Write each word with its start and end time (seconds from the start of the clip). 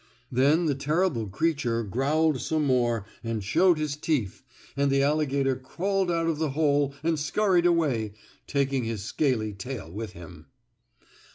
Then 0.31 0.65
the 0.65 0.73
terrible 0.73 1.27
creature 1.27 1.83
growled 1.83 2.41
some 2.41 2.65
more 2.65 3.05
and 3.23 3.43
showed 3.43 3.77
his 3.77 3.95
teeth 3.95 4.41
and 4.75 4.89
the 4.89 5.03
alligator 5.03 5.55
crawled 5.55 6.09
out 6.09 6.25
of 6.25 6.39
the 6.39 6.49
hole 6.57 6.95
and 7.03 7.19
scurried 7.19 7.67
away, 7.67 8.13
taking 8.47 8.83
his 8.83 9.03
scaly 9.03 9.53
tail 9.53 9.91
with 9.91 10.13
him. 10.13 10.47